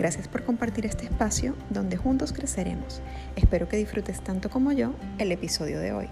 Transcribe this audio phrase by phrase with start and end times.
[0.00, 3.02] Gracias por compartir este espacio donde juntos creceremos.
[3.36, 6.08] Espero que disfrutes tanto como yo el episodio de hoy.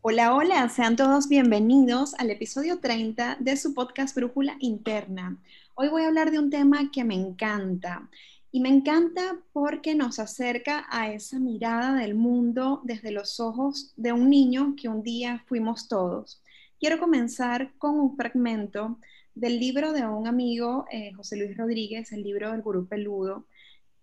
[0.00, 5.38] Hola, hola, sean todos bienvenidos al episodio 30 de su podcast Brújula Interna.
[5.74, 8.08] Hoy voy a hablar de un tema que me encanta
[8.54, 14.12] y me encanta porque nos acerca a esa mirada del mundo desde los ojos de
[14.12, 16.42] un niño que un día fuimos todos.
[16.78, 18.98] Quiero comenzar con un fragmento
[19.34, 23.46] del libro de un amigo, eh, José Luis Rodríguez, el libro del Gurú Peludo,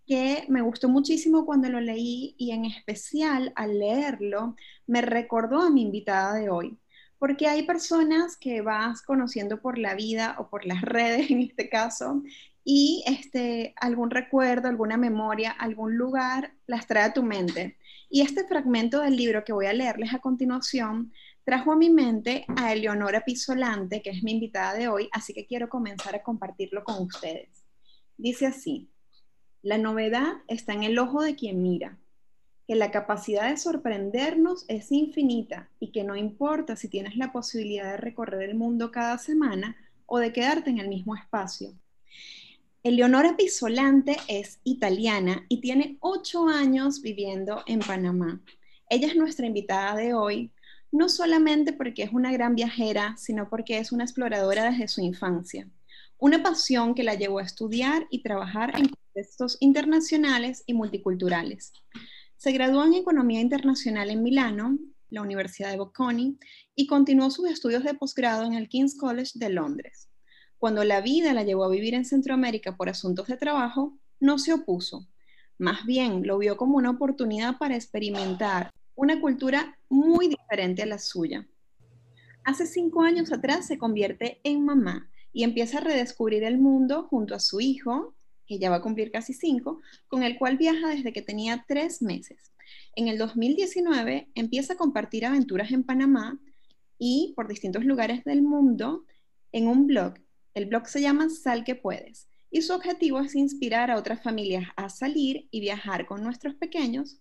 [0.07, 4.55] que me gustó muchísimo cuando lo leí y en especial al leerlo
[4.87, 6.79] me recordó a mi invitada de hoy
[7.19, 11.69] porque hay personas que vas conociendo por la vida o por las redes en este
[11.69, 12.23] caso
[12.63, 17.77] y este, algún recuerdo, alguna memoria, algún lugar las trae a tu mente.
[18.09, 21.11] Y este fragmento del libro que voy a leerles a continuación
[21.43, 25.47] trajo a mi mente a Eleonora Pisolante, que es mi invitada de hoy, así que
[25.47, 27.49] quiero comenzar a compartirlo con ustedes.
[28.17, 28.89] Dice así,
[29.61, 31.97] la novedad está en el ojo de quien mira,
[32.67, 37.91] que la capacidad de sorprendernos es infinita y que no importa si tienes la posibilidad
[37.91, 41.73] de recorrer el mundo cada semana o de quedarte en el mismo espacio.
[42.81, 48.41] Eleonora Pisolante es italiana y tiene ocho años viviendo en Panamá.
[48.89, 50.53] Ella es nuestra invitada de hoy,
[50.89, 55.69] no solamente porque es una gran viajera, sino porque es una exploradora desde su infancia.
[56.17, 61.73] Una pasión que la llevó a estudiar y trabajar en contextos internacionales y multiculturales.
[62.37, 64.79] Se graduó en Economía Internacional en Milano,
[65.09, 66.37] la Universidad de Bocconi,
[66.75, 70.08] y continuó sus estudios de posgrado en el King's College de Londres.
[70.59, 74.51] Cuando la vida la llevó a vivir en Centroamérica por asuntos de trabajo, no se
[74.51, 75.07] opuso.
[75.57, 80.99] Más bien, lo vio como una oportunidad para experimentar una cultura muy diferente a la
[80.99, 81.47] suya.
[82.43, 87.35] Hace cinco años atrás se convierte en mamá y empieza a redescubrir el mundo junto
[87.35, 88.13] a su hijo,
[88.45, 92.01] que ya va a cumplir casi cinco, con el cual viaja desde que tenía tres
[92.01, 92.51] meses.
[92.97, 96.37] En el 2019 empieza a compartir aventuras en Panamá
[96.97, 99.05] y por distintos lugares del mundo
[99.53, 100.15] en un blog
[100.53, 104.67] el blog se llama Sal que puedes y su objetivo es inspirar a otras familias
[104.75, 107.17] a salir y viajar con nuestros pequeños,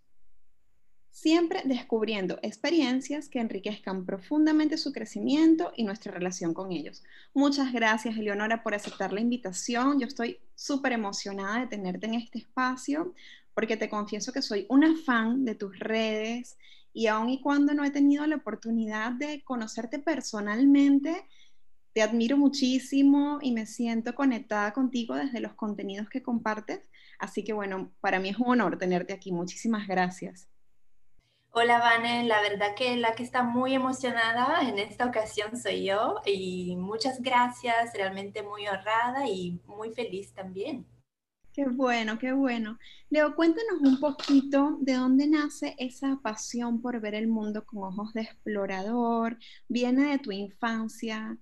[1.11, 7.03] siempre descubriendo experiencias que enriquezcan profundamente su crecimiento y nuestra relación con ellos.
[7.35, 10.01] Muchas gracias, Eleonora, por aceptar la invitación.
[10.01, 13.15] Yo estoy súper emocionada de tenerte en este espacio
[13.53, 16.57] porque te confieso que soy una fan de tus redes
[16.93, 21.27] y aun y cuando no he tenido la oportunidad de conocerte personalmente,
[21.99, 26.81] te admiro muchísimo y me siento conectada contigo desde los contenidos que compartes.
[27.19, 29.33] Así que bueno, para mí es un honor tenerte aquí.
[29.33, 30.49] Muchísimas gracias.
[31.51, 32.23] Hola, Vane.
[32.23, 37.21] La verdad que la que está muy emocionada en esta ocasión soy yo y muchas
[37.21, 40.87] gracias, realmente muy honrada y muy feliz también.
[41.53, 42.79] Qué bueno, qué bueno.
[43.11, 48.13] Leo, cuéntanos un poquito de dónde nace esa pasión por ver el mundo con ojos
[48.15, 49.37] de explorador.
[49.67, 51.37] ¿Viene de tu infancia?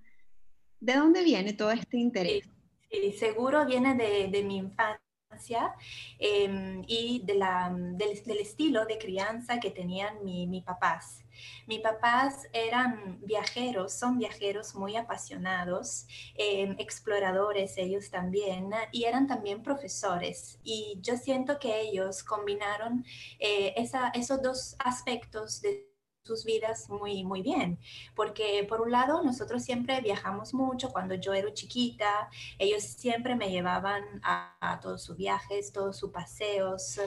[0.79, 2.43] ¿De dónde viene todo este interés?
[2.89, 5.75] Sí, seguro viene de, mi infancia
[6.19, 11.23] em, y del, estilo de crianza que tenían mi, mi papás.
[11.67, 19.61] Mis papás eran viajeros, son viajeros muy apasionados, em, exploradores ellos también, y eran también
[19.61, 20.59] profesores.
[20.63, 23.05] Y yo siento que ellos combinaron
[23.39, 23.73] eh,
[24.13, 25.86] esos dos aspectos de
[26.27, 27.79] sus vidas muy, muy bien.
[28.15, 30.89] Porque por un lado, nosotros siempre viajamos mucho.
[30.89, 32.29] Cuando yo era chiquita,
[32.59, 36.99] ellos siempre me llevaban a, todos sus viajes, todos sus paseos.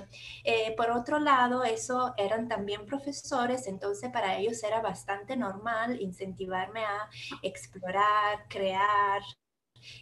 [0.44, 6.80] Eh, por otro lado, eso eran también profesores, entonces para ellos era bastante normal incentivarme
[6.84, 7.08] a
[7.42, 9.22] explorar, crear,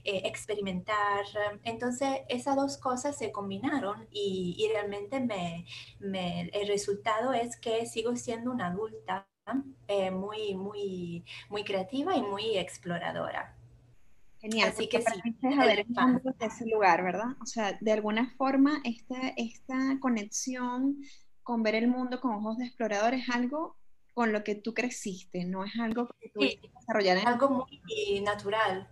[0.05, 1.25] eh, experimentar.
[1.65, 5.67] Entonces, esas dos cosas se combinaron y, realmente me,
[6.53, 9.27] el resultado es que sigo siendo una adulta
[9.87, 13.55] eh, muy, muy, muy creativa y muy exploradora.
[14.41, 17.37] Genial, así que sí, ver de ese lugar, ¿verdad?
[17.43, 21.03] O sea, de alguna forma esta, esta conexión
[21.43, 23.77] con ver el mundo con ojos de explorador es algo
[24.15, 27.19] con lo que tú creciste, no es algo que tú desarrollar.
[27.19, 28.89] En algo muy natural.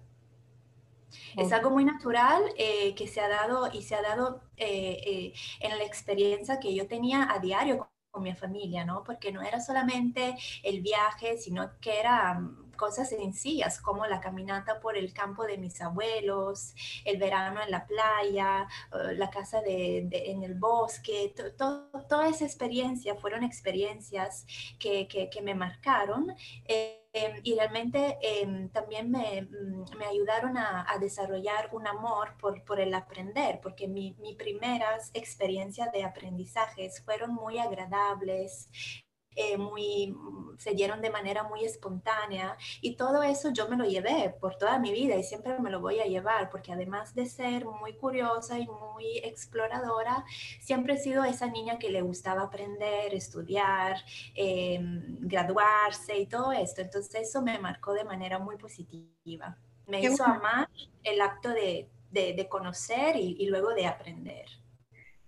[1.37, 5.33] Es algo muy natural eh, que se ha dado y se ha dado eh, eh,
[5.61, 9.05] en la experiencia que yo tenía a diario con, con, mi familia, ¿no?
[9.05, 12.41] Porque no era solamente el viaje, sino que era
[12.77, 16.75] cosas sencillas como la caminata por el campo de mis abuelos,
[17.05, 23.17] el verano en la playa, la casa de, de, en el bosque, toda esa experiencia
[23.17, 24.47] fueron experiencias
[24.79, 26.35] que, que, que me marcaron.
[26.67, 27.06] Eh,
[27.43, 32.95] y realmente eh, también me, mm, me ayudaron a, desarrollar un amor por, por el
[32.95, 38.69] aprender, porque mis mi primeras experiencias de aprendizajes fueron muy agradables,
[39.37, 40.17] eh, muy,
[40.59, 44.79] se dieron de manera muy espontánea y todo eso yo me lo llevé por toda
[44.79, 48.59] mi vida y siempre me lo voy a llevar porque además de ser muy curiosa
[48.59, 50.25] y muy exploradora,
[50.61, 53.99] siempre he sido esa niña que le gustaba aprender, estudiar,
[54.35, 54.79] eh,
[55.21, 56.81] graduarse y todo esto.
[56.81, 59.57] Entonces eso me marcó de manera muy positiva.
[59.87, 60.41] Me Qué hizo bueno.
[60.41, 60.69] amar
[61.03, 64.47] el acto de, de, de conocer y, y luego de aprender.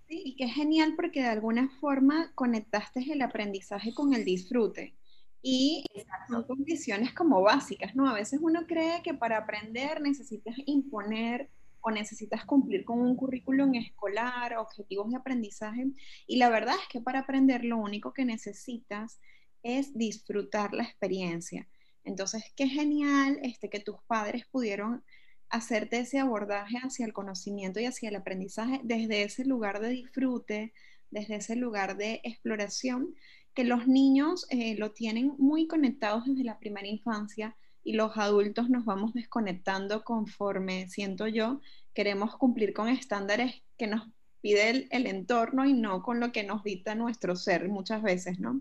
[0.08, 4.94] Sí, y qué genial porque de alguna forma conectaste el aprendizaje con el disfrute.
[5.42, 5.84] Y
[6.28, 8.08] son condiciones como básicas, ¿no?
[8.08, 11.50] A veces uno cree que para aprender necesitas imponer
[11.80, 15.86] o necesitas cumplir con un currículum escolar, objetivos de aprendizaje.
[16.26, 19.20] Y la verdad es que para aprender lo único que necesitas
[19.62, 21.68] es disfrutar la experiencia.
[22.04, 25.04] Entonces, qué genial este, que tus padres pudieron
[25.50, 30.72] hacerte ese abordaje hacia el conocimiento y hacia el aprendizaje desde ese lugar de disfrute,
[31.10, 33.14] desde ese lugar de exploración,
[33.54, 38.68] que los niños eh, lo tienen muy conectados desde la primera infancia y los adultos
[38.68, 41.60] nos vamos desconectando conforme, siento yo,
[41.94, 44.08] queremos cumplir con estándares que nos
[44.40, 48.38] pide el, el entorno y no con lo que nos dicta nuestro ser muchas veces,
[48.38, 48.60] ¿no?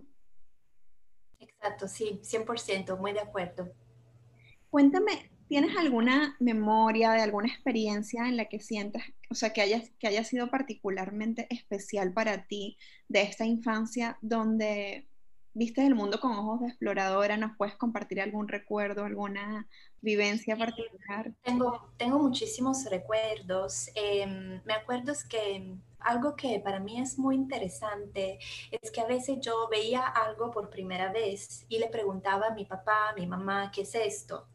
[1.40, 3.72] Exacto, sí, 100%, muy de acuerdo.
[4.70, 9.82] Cuéntame, ¿Tienes alguna memoria de alguna experiencia en la que sientas, o sea, que haya,
[9.98, 12.78] que haya sido particularmente especial para ti
[13.08, 15.08] de esta infancia donde
[15.58, 17.36] viste el mundo con ojos de exploradora?
[17.36, 19.68] ¿Nos puedes compartir algún recuerdo, alguna
[20.02, 21.34] vivencia particular?
[21.42, 23.90] Tengo, tengo muchísimos recuerdos.
[23.96, 28.38] Eh, me acuerdo es que algo que para mí es muy interesante
[28.72, 32.66] es que a veces yo veía algo por primera vez y le preguntaba a mi
[32.66, 34.48] papá, a mi mamá, ¿qué es esto?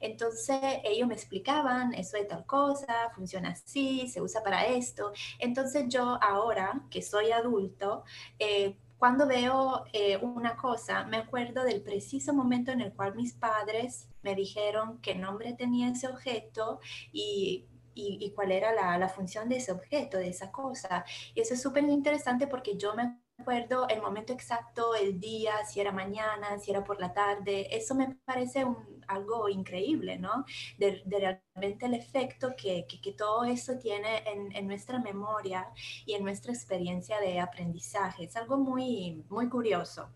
[0.00, 5.12] Entonces ellos me explicaban, eso es tal cosa, funciona así, se usa para esto.
[5.38, 8.04] Entonces yo ahora que soy adulto,
[8.40, 13.34] eh, cuando veo eh, una cosa, me acuerdo del preciso momento en el cual mis
[13.34, 16.80] padres me dijeron qué nombre tenía ese objeto
[17.12, 21.04] y y, y cuál era la, la, función de ese objeto, de esa cosa.
[21.34, 25.80] Y eso es súper interesante porque yo me acuerdo el momento exacto, el día, si
[25.80, 27.68] era mañana, si era por la tarde.
[27.70, 30.44] Eso me parece un, algo increíble, ¿no?
[30.76, 35.68] De, de realmente el efecto que, que, que, todo eso tiene en, en, nuestra memoria
[36.04, 38.24] y en nuestra experiencia de aprendizaje.
[38.24, 40.08] Es algo muy, muy curioso.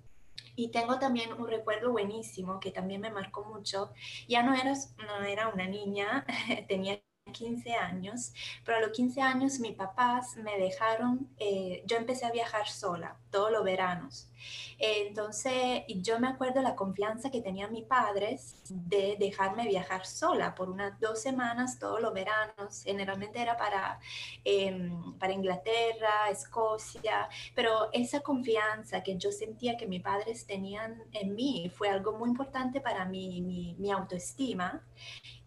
[0.56, 3.92] Y tengo también un recuerdo buenísimo que también me marcó mucho.
[4.28, 4.74] Ya no era,
[5.06, 6.26] no era una niña,
[6.68, 7.00] tenía
[7.32, 8.32] 15 años,
[8.64, 13.16] pero a los 15 años mis papás me dejaron, eh, yo empecé a viajar sola
[13.32, 14.28] todos los veranos.
[14.78, 20.68] Entonces yo me acuerdo la confianza que tenían mis padres de dejarme viajar sola por
[20.68, 22.82] unas dos semanas todos los veranos.
[22.84, 24.00] Generalmente era para,
[24.44, 31.34] eh, para Inglaterra, Escocia, pero esa confianza que yo sentía que mis padres tenían en
[31.34, 34.82] mí fue algo muy importante para mi, mi, mi autoestima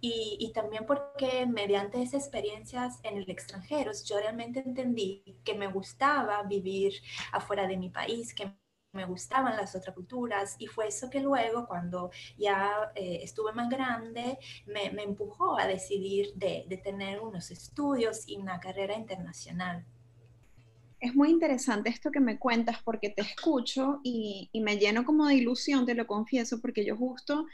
[0.01, 5.67] y, y, también porque mediante esas experiencias en el extranjero yo realmente entendí que me
[5.67, 6.93] gustaba vivir
[7.31, 8.51] afuera de mi país, que
[8.93, 13.69] me gustaban las otras culturas y fue eso que luego cuando ya eh, estuve más
[13.69, 19.85] grande me, me, empujó a decidir de, de tener unos estudios y una carrera internacional
[21.01, 25.27] es muy interesante esto que me cuentas porque te escucho y, y, me lleno como
[25.27, 27.45] de ilusión, te lo confieso, porque yo justo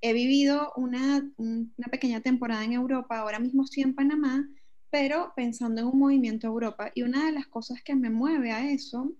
[0.00, 4.48] he vivido una, una, pequeña temporada en Europa, ahora mismo estoy en Panamá,
[4.90, 6.92] pero pensando en un movimiento a Europa.
[6.94, 9.12] Y una de las cosas que me mueve a eso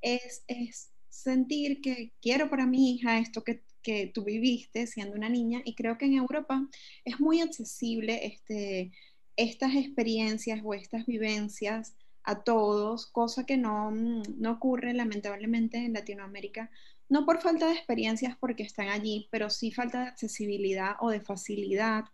[0.00, 5.28] es, es sentir que quiero para mi hija esto que, que, tú viviste siendo una
[5.28, 6.68] niña y creo que en Europa
[7.04, 8.92] es muy accesible este,
[9.36, 16.70] estas experiencias o estas vivencias a todos, cosa que no, no ocurre lamentablemente en Latinoamérica,
[17.08, 21.20] no por falta de experiencias porque están allí, pero sí falta de accesibilidad o de
[21.20, 22.04] facilidad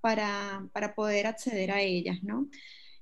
[0.00, 2.48] para, para poder acceder a ellas, ¿no?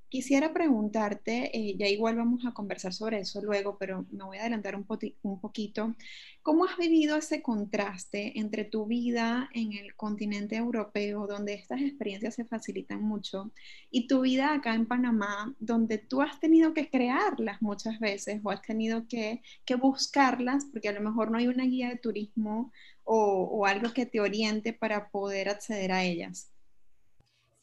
[0.08, 4.42] Quisiera preguntarte, eh, ya igual vamos a conversar sobre eso luego, pero me voy a
[4.42, 4.86] adelantar un,
[5.22, 5.96] un, poquito.
[6.42, 12.36] ¿Cómo has vivido ese contraste entre tu vida en el continente europeo, donde estas experiencias
[12.36, 13.52] se facilitan mucho,
[13.90, 18.50] y tu vida acá en Panamá, donde tú has tenido que crearlas muchas veces o
[18.50, 19.42] has tenido que,
[19.80, 22.72] buscarlas, porque a lo mejor no hay una guía de turismo
[23.04, 26.50] o algo que te oriente para poder acceder a ellas?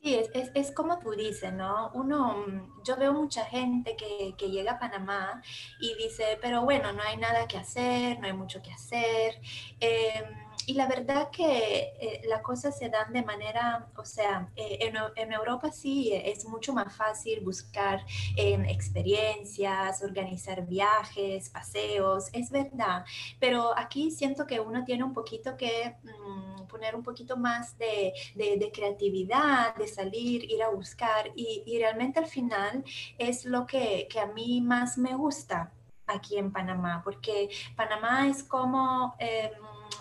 [0.04, 1.90] Sí, es, es, es, como tú dices, ¿no?
[1.94, 5.42] Uno, mm, yo veo mucha gente que, que, llega a Panamá
[5.80, 9.40] y dice, pero bueno, no hay nada que hacer, no hay mucho que hacer.
[9.80, 10.24] Eh,
[10.66, 14.96] y la verdad que eh, las cosas se dan de manera, o sea, eh, en,
[15.16, 18.06] en, Europa sí es mucho más fácil buscar
[18.38, 23.04] eh, experiencias, organizar viajes, paseos, es verdad,
[23.40, 28.14] pero aquí siento que uno tiene un poquito que mm, poner un poquito más de,
[28.36, 32.84] de, creatividad, de salir, ir a buscar y, y realmente al final
[33.18, 35.72] es lo que, que, a mí más me gusta
[36.08, 39.16] aquí en Panamá, porque Panamá es como...
[39.20, 39.52] Eh,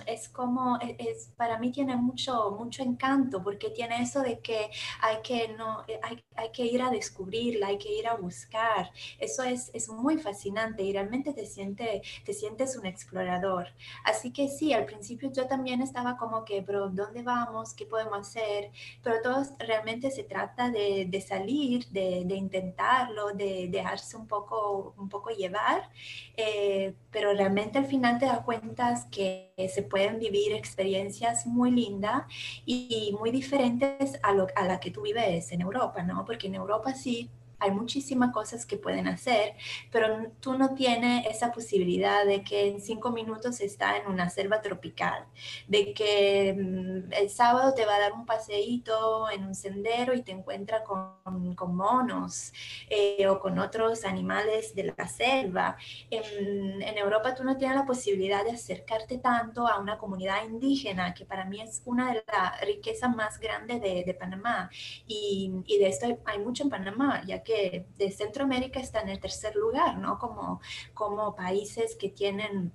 [0.07, 4.71] es como, e, es, para mí tiene mucho, mucho encanto porque tiene eso de que
[5.01, 8.91] hay que, no, eh, hay, hay que ir a descubrirla, hay que ir a buscar.
[9.19, 13.69] Eso es, es muy fascinante y realmente te, siente, te sientes un explorador.
[14.05, 17.75] Así que sí, al principio yo también estaba como que, pero ¿dónde vamos?
[17.75, 18.71] ¿Qué podemos hacer?
[19.03, 24.95] Pero todo realmente se trata de, de salir, de, de, intentarlo, de dejarse un poco,
[24.99, 25.89] un poco llevar,
[26.37, 32.23] eh, pero realmente al final te das cuenta que se pueden vivir experiencias muy lindas
[32.65, 36.25] y, muy diferentes a, lo, a la que tú vives en Europa, ¿no?
[36.25, 37.29] Porque en Europa sí
[37.62, 39.54] hay muchísimas cosas que pueden hacer,
[39.90, 44.61] pero tú no tienes esa posibilidad de que en cinco minutos está en una selva
[44.61, 45.25] tropical,
[45.69, 50.23] de que mm, el sábado te va a dar un paseíto en un sendero y
[50.23, 52.52] te encuentra con, con monos
[52.88, 55.76] eh, o con otros animales de la selva.
[56.11, 61.25] En, Europa tú no tienes la posibilidad de acercarte tanto a una comunidad indígena, que
[61.25, 64.71] para mí es una de las riquezas más grandes de, de Panamá.
[65.07, 67.52] Y, de esto hay mucho en Panamá, ya que
[67.99, 70.19] de Centroamérica está en el tercer lugar, ¿no?
[70.19, 70.61] Como,
[70.95, 72.73] como países que tienen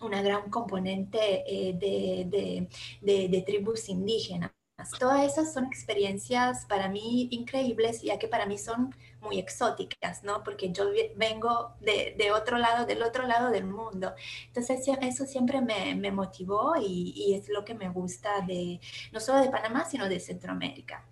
[0.00, 2.68] una gran componente eh, de,
[3.00, 4.52] de, de, tribus indígenas.
[5.00, 10.44] Todas esas son experiencias para mí increíbles, ya que para mí son muy exóticas, ¿no?
[10.44, 10.84] Porque yo
[11.16, 14.14] vengo de, de otro lado, del otro lado del mundo.
[14.46, 18.80] Entonces eso siempre me, me motivó y, y, es lo que me gusta de,
[19.12, 21.04] no solo de Panamá, sino de Centroamérica.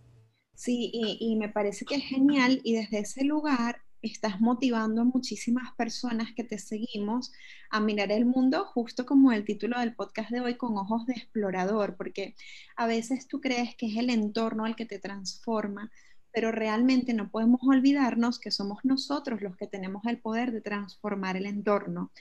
[0.57, 5.75] Sí, y, me parece que es genial y desde ese lugar estás motivando a muchísimas
[5.75, 7.31] personas que te seguimos
[7.71, 11.13] a mirar el mundo justo como el título del podcast de hoy con ojos de
[11.13, 12.37] explorador, porque
[12.75, 15.91] a veces tú crees que es el entorno el que te transforma,
[16.33, 21.37] pero realmente no podemos olvidarnos que somos nosotros los que tenemos el poder de transformar
[21.37, 22.13] el entorno.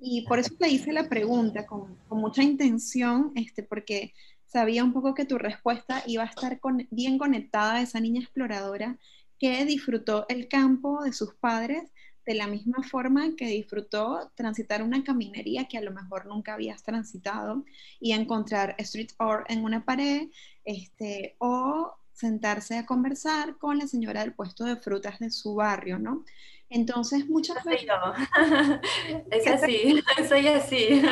[0.00, 4.12] Y por eso te hice la pregunta con, con mucha intención, este, porque
[4.54, 8.96] sabía un poco que tu respuesta iba a estar bien conectada a esa niña exploradora
[9.36, 11.92] que disfrutó el campo de sus padres
[12.24, 16.84] de la misma forma que disfrutó transitar una caminería que a lo mejor nunca habías
[16.84, 17.64] transitado
[17.98, 20.28] y encontrar street art en una pared,
[20.64, 25.98] este, o sentarse a conversar con la señora del puesto de frutas de su barrio,
[25.98, 26.24] ¿no?
[26.70, 27.86] Entonces, muchas veces...
[29.30, 31.02] es así, soy así.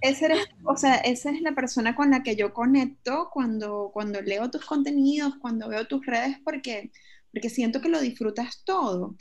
[0.00, 0.28] Ese
[0.64, 4.64] o sea, esa es la persona con la que yo conecto cuando, cuando leo tus
[4.64, 6.92] contenidos, cuando veo tus redes, porque,
[7.32, 9.16] porque siento que lo disfrutas todo.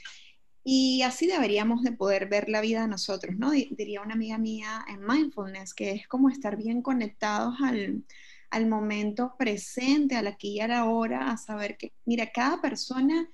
[0.64, 3.52] Y así deberíamos de poder ver la vida nosotros, ¿no?
[3.52, 8.04] Diría una amiga mía en mindfulness, que es como estar bien conectados al,
[8.52, 13.30] al momento presente, al aquí y a la hora, a saber que, mira, cada persona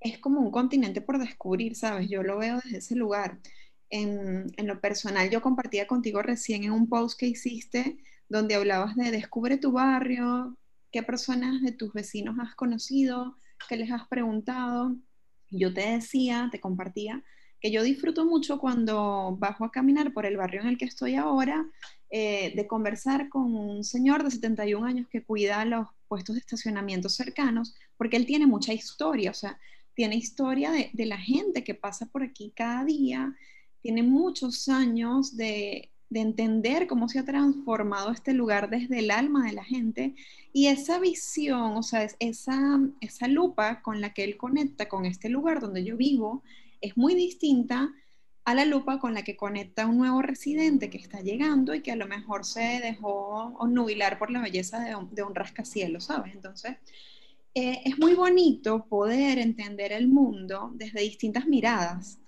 [0.00, 2.08] es como un continente por descubrir, ¿sabes?
[2.08, 3.38] Yo lo veo desde ese lugar.
[3.90, 7.98] En, en, lo personal, yo compartía contigo recién en un post que hiciste
[8.28, 10.56] donde hablabas de descubre tu barrio,
[10.90, 13.36] qué personas de tus vecinos has conocido,
[13.68, 14.96] qué les has preguntado.
[15.50, 17.22] Yo te decía, te compartía,
[17.60, 21.14] que yo disfruto mucho cuando bajo a caminar por el barrio en el que estoy
[21.14, 21.64] ahora,
[22.10, 27.08] eh, de conversar con un señor de 71 años que cuida los puestos de estacionamiento
[27.08, 29.58] cercanos, porque él tiene mucha historia, o sea,
[29.94, 33.34] tiene historia de, de, la gente que pasa por aquí cada día,
[33.82, 39.46] tiene muchos años de, de, entender cómo se ha transformado este lugar desde el alma
[39.46, 40.14] de la gente
[40.52, 45.28] y esa visión, o sea, esa, esa lupa con la que él conecta con este
[45.28, 46.42] lugar donde yo vivo
[46.80, 47.92] es muy distinta
[48.46, 51.90] a la lupa con la que conecta un nuevo residente que está llegando y que
[51.90, 56.32] a lo mejor se dejó nubilar por la belleza de un, de un rascacielos, ¿sabes?
[56.32, 56.76] Entonces,
[57.54, 62.20] eh, es muy bonito poder entender el mundo desde distintas miradas,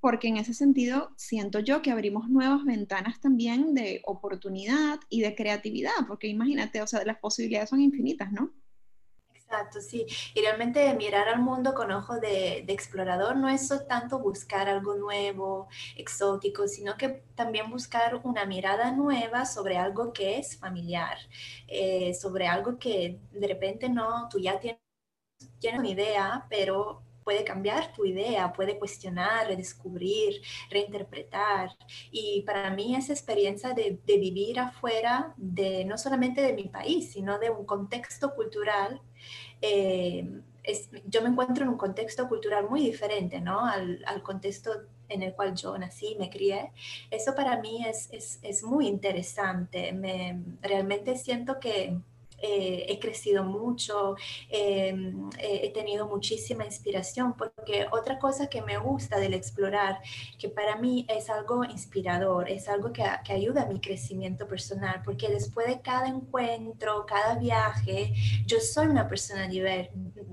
[0.00, 5.34] porque en ese sentido siento yo que abrimos nuevas ventanas también de oportunidad y de
[5.34, 8.54] creatividad, porque imagínate, o sea, las posibilidades son infinitas, ¿no?
[9.52, 10.06] Exacto, sí.
[10.34, 15.68] Y realmente mirar al mundo con ojo de, explorador no es tanto buscar algo nuevo,
[15.96, 21.18] exótico, sino que también buscar una mirada nueva sobre algo que es familiar,
[21.68, 24.80] eh, sobre algo que de repente no, tú ya tienes,
[25.60, 31.70] tienes una idea, pero puede cambiar tu idea, puede cuestionar, redescubrir, reinterpretar.
[32.10, 37.38] Y para mí esa experiencia de, vivir afuera, de no solamente de mi país, sino
[37.38, 39.00] de un contexto cultural,
[39.60, 40.42] eh,
[41.06, 43.64] yo me encuentro en un contexto cultural muy diferente, ¿no?
[43.64, 44.70] Al, contexto
[45.08, 46.72] en el cual yo nací, me crié.
[47.10, 49.92] Eso para mí es, muy interesante.
[49.92, 51.98] Me, realmente siento que
[52.42, 54.16] eh, he crecido mucho,
[54.48, 60.00] em, eh, he tenido muchísima inspiración, porque otra cosa que me gusta del explorar,
[60.38, 65.02] que para mí es algo inspirador, es algo que, que ayuda a mi crecimiento personal,
[65.04, 68.12] porque después de cada encuentro, cada viaje,
[68.46, 69.92] yo soy una persona diversa,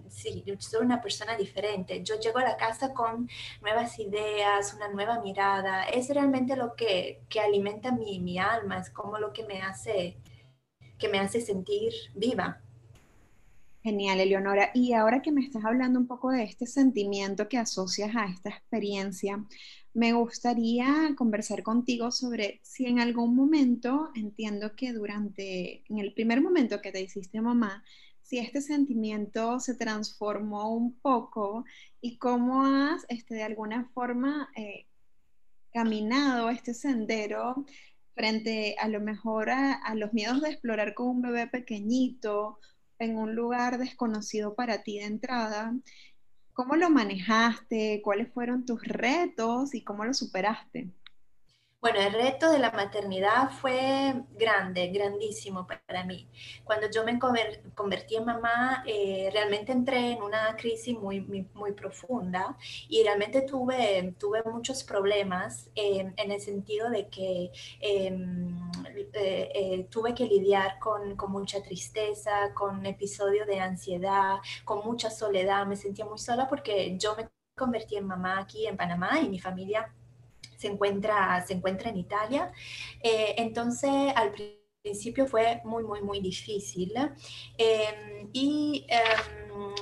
[0.09, 2.03] sí, yo soy una persona diferente.
[2.03, 3.29] Yo llego a la casa con
[3.61, 5.83] nuevas ideas, una nueva mirada.
[5.83, 10.17] Es realmente lo que, que alimenta mi, mi alma, es como lo que me hace
[10.99, 12.61] que me hace sentir viva.
[13.81, 14.71] Genial, Eleonora.
[14.73, 18.49] Y ahora que me estás hablando un poco de este sentimiento que asocias a esta
[18.49, 19.43] experiencia,
[19.93, 26.41] me gustaría conversar contigo sobre si en algún momento, entiendo que durante, en el primer
[26.41, 27.83] momento que te hiciste mamá,
[28.21, 31.65] si este sentimiento se transformó un poco
[32.01, 34.85] y cómo has, este, de alguna forma, eh,
[35.71, 37.65] caminado este sendero
[38.19, 42.59] frente a lo mejor a, los miedos de explorar con un bebé pequeñito
[42.99, 45.73] en un lugar desconocido para ti de entrada.
[46.51, 48.01] ¿Cómo lo manejaste?
[48.03, 50.89] ¿Cuáles fueron tus retos y cómo lo superaste?
[51.81, 56.27] Bueno, el reto de la maternidad fue grande, grandísimo para mí.
[56.65, 61.21] Cuando yo me convertí en mamá, eh, realmente entré en una crisis muy,
[61.53, 62.58] muy, profunda
[62.89, 68.60] y realmente tuve, tuve muchos problemas eh, en el sentido de que em,
[69.13, 75.65] eh, tuve que lidiar con, con, mucha tristeza, con episodios de ansiedad, con mucha soledad.
[75.65, 79.39] Me sentía muy sola porque yo me convertí en mamá aquí en Panamá y mi
[79.39, 79.93] familia
[80.60, 82.52] se encuentra, se encuentra en Italia.
[83.02, 84.34] Eh, entonces, al
[84.84, 86.91] principio fue muy, muy, muy difícil.
[87.58, 89.74] Em, y, em,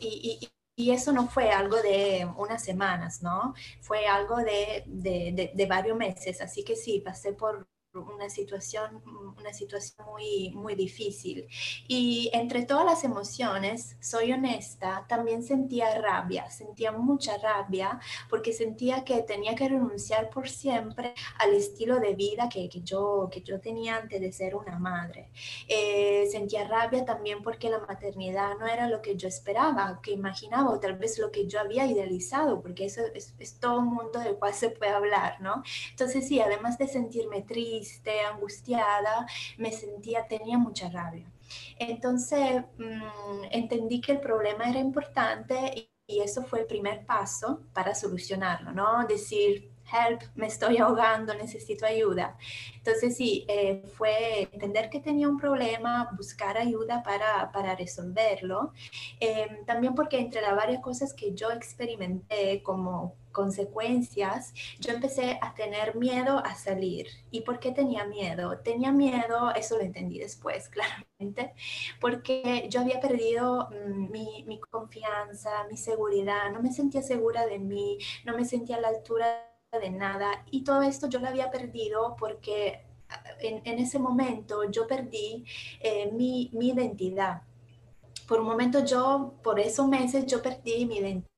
[0.00, 3.54] y, y, eso no fue algo de unas semanas, ¿no?
[3.80, 6.40] Fue algo de, de, de varios meses.
[6.40, 9.02] Así que sí, pasé por una situación,
[9.38, 11.46] una situación muy, muy difícil.
[11.88, 18.00] Y entre todas las emociones, soy honesta, también sentía rabia, sentía mucha rabia
[18.30, 23.28] porque sentía que tenía que renunciar por siempre al estilo de vida que, que yo,
[23.30, 25.30] que yo tenía antes de ser una madre.
[25.68, 30.70] Eh, sentía rabia también porque la maternidad no era lo que yo esperaba, que imaginaba,
[30.70, 34.18] o tal vez lo que yo había idealizado, porque eso es, es todo un mundo
[34.18, 35.62] del cual se puede hablar, ¿no?
[35.90, 37.81] Entonces sí, además de sentirme triste,
[38.30, 39.26] angustiada,
[39.58, 41.30] me sentía, tenía mucha rabia.
[41.78, 47.62] Entonces mm, entendí que el problema era importante y, y eso fue el primer paso
[47.72, 49.06] para solucionarlo, ¿no?
[49.06, 52.36] Decir, help, me estoy ahogando, necesito ayuda.
[52.76, 58.72] Entonces sí, eh, fue entender que tenía un problema, buscar ayuda para, para resolverlo.
[59.20, 65.54] Eh, también porque entre las varias cosas que yo experimenté como consecuencias, yo empecé a
[65.54, 67.06] tener miedo a salir.
[67.30, 68.58] ¿Y por qué tenía miedo?
[68.58, 70.68] Tenía miedo, eso lo entendí después,
[71.18, 71.54] claramente,
[72.00, 77.98] porque yo había perdido mm, mi, confianza, mi seguridad, no me sentía segura de mí,
[78.24, 80.44] no me sentía a la altura de nada.
[80.50, 85.44] Y todo esto yo lo había perdido porque ah, en, ese momento yo perdí
[85.80, 87.42] eh, mi, mi, identidad.
[88.28, 91.31] Por un momento yo, por esos meses, yo perdí mi identidad.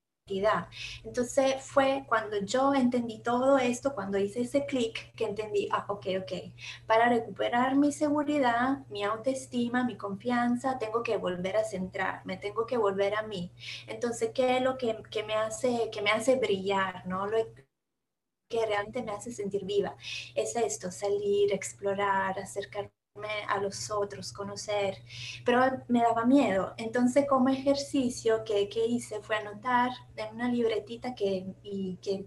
[1.04, 6.06] Entonces fue cuando yo entendí todo esto, cuando hice ese clic, que entendí, ah, ok,
[6.22, 6.32] ok,
[6.86, 12.78] para recuperar mi seguridad, mi autoestima, mi confianza, tengo que volver a centrarme, tengo que
[12.78, 13.52] volver a mí.
[13.86, 17.06] Entonces, ¿qué es lo que, que me, hace, que me hace brillar?
[17.06, 17.26] ¿no?
[17.26, 17.38] Lo,
[18.48, 19.96] que realmente me hace sentir viva.
[20.34, 22.90] Es esto, salir, explorar, acercarme
[23.48, 24.98] a los otros, conocer,
[25.44, 26.74] pero me daba miedo.
[26.76, 32.26] Entonces, como ejercicio que, que hice fue anotar en una libretita que, y que,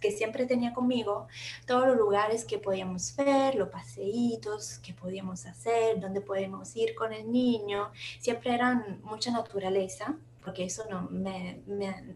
[0.00, 1.28] que, siempre tenía conmigo,
[1.66, 7.12] todos los lugares que podíamos ver, los paseitos que podíamos hacer, dónde podíamos ir con
[7.12, 10.16] el niño, siempre eran mucha naturaleza
[10.48, 11.62] porque eso no, me,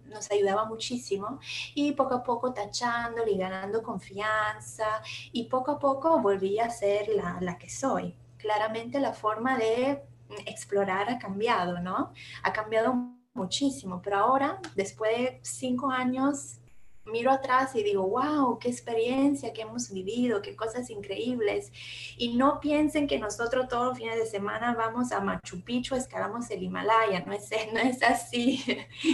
[0.06, 1.38] nos ayudaba muchísimo
[1.74, 7.08] y poco a poco tachando y ganando confianza y poco a poco volví a ser
[7.08, 8.16] la, la que soy.
[8.38, 10.02] Claramente la forma de
[10.46, 12.14] explorar ha cambiado, ¿no?
[12.42, 12.94] Ha cambiado
[13.34, 16.62] muchísimo, pero ahora, después de cinco años
[17.04, 21.72] miro atrás y digo, wow, qué experiencia que hemos vivido, qué cosas increíbles.
[22.16, 26.50] Y no piensen que nosotros todos los fines de semana vamos a Machu Picchu, escalamos
[26.50, 28.62] el Himalaya, no es, no es así,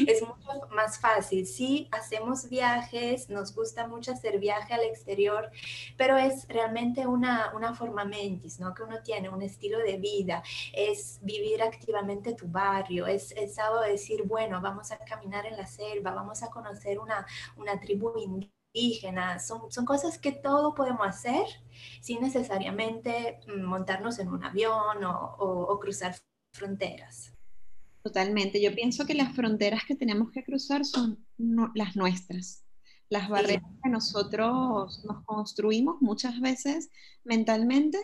[0.07, 1.46] es mucho más fácil.
[1.46, 5.51] Sí, hacemos viajes, nos gusta mucho hacer viaje al exterior,
[5.96, 8.74] pero es realmente una, una forma mentis, ¿no?
[8.74, 13.83] Que uno tiene, un estilo de vida, es vivir activamente tu barrio, es el sábado
[13.83, 19.38] decir, bueno, vamos a caminar en la selva, vamos a conocer una, una tribu indígena,
[19.38, 21.47] son, son cosas que todo podemos hacer
[22.01, 26.17] sin necesariamente mm, montarnos en un avión o, cruzar
[26.53, 27.33] fronteras.
[28.03, 31.25] Totalmente, yo pienso que las fronteras que tenemos que cruzar son
[31.75, 32.64] las nuestras,
[33.11, 36.91] las barreras que nosotros nos construimos muchas veces
[37.25, 37.99] mentalmente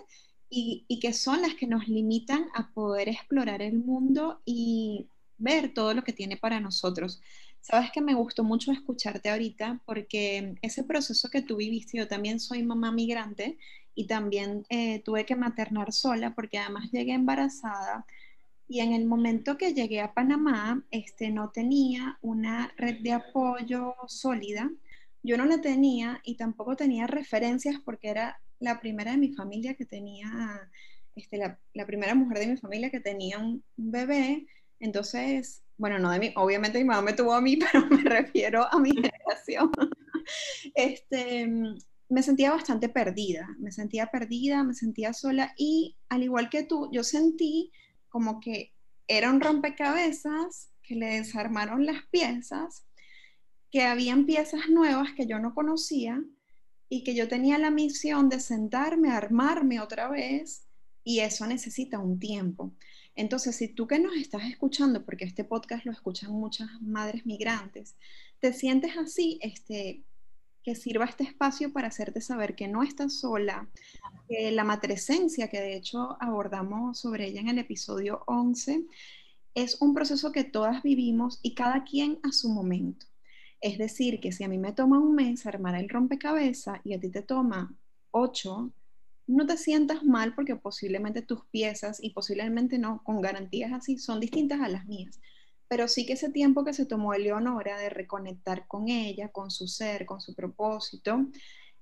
[0.50, 5.08] y, y, que son las que nos limitan a poder explorar el mundo y
[5.38, 7.20] ver todo lo que tiene para nosotros.
[7.64, 12.38] Sabes que me gustó mucho escucharte ahorita porque ese proceso que tú viviste, yo también
[12.38, 13.56] soy mamá migrante
[13.94, 18.04] y también eh, tuve que maternar sola porque además llegué embarazada
[18.68, 23.94] y en el momento que llegué a Panamá, este, no tenía una red de apoyo
[24.08, 24.70] sólida.
[25.22, 29.72] Yo no la tenía y tampoco tenía referencias porque era la primera de mi familia
[29.72, 30.70] que tenía,
[31.16, 34.46] este, la, la primera mujer de mi familia que tenía un bebé.
[34.80, 38.66] Entonces, bueno, no de mí, obviamente mi mamá me tuvo a mí, pero me refiero
[38.70, 39.70] a mi generación.
[40.74, 41.46] este,
[42.08, 46.88] me sentía bastante perdida, me sentía perdida, me sentía sola y al igual que tú,
[46.92, 47.72] yo sentí
[48.08, 48.72] como que
[49.08, 52.86] era un rompecabezas que le desarmaron las piezas,
[53.70, 56.22] que habían piezas nuevas que yo no conocía
[56.88, 60.66] y que yo tenía la misión de sentarme, armarme otra vez
[61.02, 62.72] y eso necesita un tiempo.
[63.16, 67.96] Entonces, si tú que nos estás escuchando, porque este podcast lo escuchan muchas madres migrantes,
[68.40, 70.02] te sientes así, este,
[70.64, 73.68] que sirva este espacio para hacerte saber que no estás sola,
[74.28, 78.86] la matresencia, que de hecho abordamos sobre ella en el episodio 11,
[79.54, 83.06] es un proceso que todas vivimos y cada quien a su momento.
[83.60, 87.00] Es decir, que si a mí me toma un mes armar el rompecabezas y a
[87.00, 87.74] ti te toma
[88.10, 88.72] ocho,
[89.26, 94.20] no te sientas mal porque posiblemente tus piezas, y posiblemente no, con garantías así, son
[94.20, 95.20] distintas a las mías.
[95.68, 99.66] Pero sí que ese tiempo que se tomó Eleonora de reconectar con ella, con su
[99.66, 101.26] ser, con su propósito,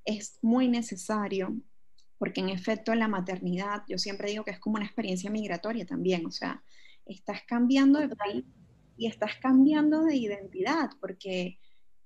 [0.05, 1.57] es muy necesario,
[2.19, 6.27] porque en efecto la maternidad, yo siempre digo que es como una experiencia migratoria también,
[6.27, 6.63] o sea,
[7.05, 8.45] estás cambiando de país
[8.97, 11.59] y estás cambiando de identidad, porque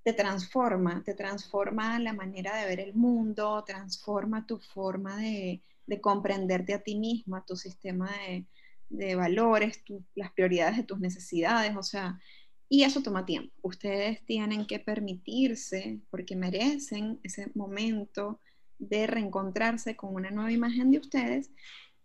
[0.07, 5.61] te transforma, te transforma la manera de ver el mundo, transforma tu forma de,
[5.99, 8.09] comprenderte a ti misma, tu sistema
[8.89, 9.83] de, valores,
[10.15, 12.21] las prioridades de tus necesidades, o sea,
[12.69, 13.53] y eso toma tiempo.
[13.61, 18.39] Ustedes tienen que permitirse, porque merecen ese momento
[18.79, 21.51] de reencontrarse con una nueva imagen de ustedes.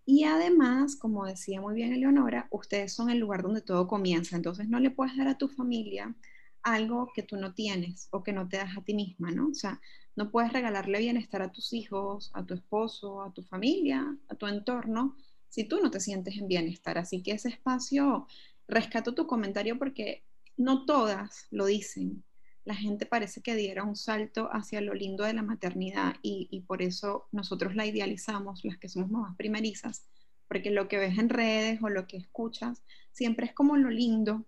[0.04, 4.34] Y además, como decía muy bien Eleonora, ustedes son el lugar donde todo comienza.
[4.34, 6.16] Entonces no le puedes dar a tu familia
[6.62, 9.48] algo que tú no tienes o que no te das a ti misma, ¿no?
[9.48, 9.80] O sea,
[10.14, 14.46] no puedes regalarle bienestar a tus hijos, a tu esposo, a tu familia, a tu
[14.46, 15.16] entorno,
[15.48, 16.98] si tú no te sientes en bienestar.
[16.98, 18.26] Así que ese espacio,
[18.68, 20.24] rescato tu comentario porque
[20.56, 22.24] no todas lo dicen.
[22.64, 26.80] La gente parece que diera un salto hacia lo lindo de la maternidad y, por
[26.80, 30.06] eso nosotros la idealizamos, las que somos mamás primerizas,
[30.46, 34.46] porque lo que ves en redes o lo que escuchas siempre es como lo lindo,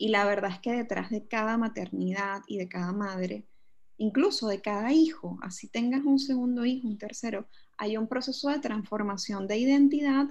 [0.00, 3.44] y la verdad es que detrás de cada maternidad y de cada madre,
[3.98, 8.60] incluso de cada hijo, así tengas un segundo hijo, un tercero, hay un proceso de
[8.60, 10.26] transformación de identidad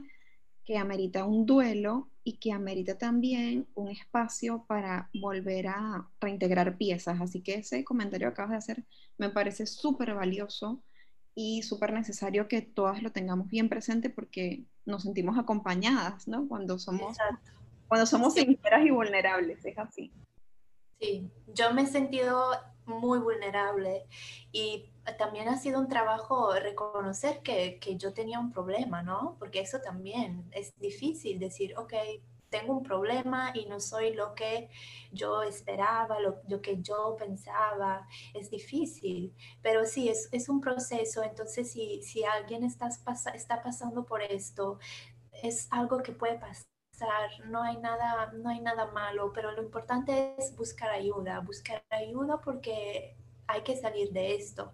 [0.65, 7.21] que amerita un duelo y que amerita también un espacio para volver a reintegrar piezas.
[7.21, 8.85] Así que ese comentario que acabas de hacer
[9.19, 10.81] me parece súper valioso
[11.35, 16.47] y súper necesario que todas lo tengamos bien presente porque nos sentimos acompañadas, ¿no?
[16.47, 17.15] Cuando somos
[17.89, 20.13] cuando somos sinceras y vulnerables, es así.
[21.01, 22.51] Sí, yo me he sentido
[22.85, 24.05] muy vulnerable
[24.51, 29.35] y también ha sido un trabajo reconocer que, que, yo tenía un problema, ¿no?
[29.39, 31.93] Porque eso también es difícil decir, ok,
[32.49, 34.69] tengo un problema y no soy lo que
[35.11, 38.07] yo esperaba, lo, que yo pensaba.
[38.33, 41.23] Es difícil, pero sí, es, es un proceso.
[41.23, 42.89] Entonces, si, si alguien está,
[43.33, 44.79] está pasando por esto,
[45.43, 46.68] es algo que puede pasar
[47.45, 52.41] no hay nada, no hay nada malo, pero lo importante es buscar ayuda, buscar ayuda
[52.41, 53.15] porque
[53.47, 54.73] hay que salir de esto.